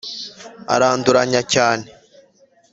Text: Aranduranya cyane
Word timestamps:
Aranduranya 0.73 1.39
cyane 1.53 1.85